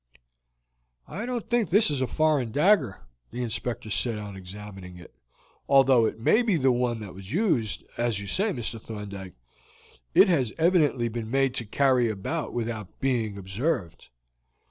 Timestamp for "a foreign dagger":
2.01-3.01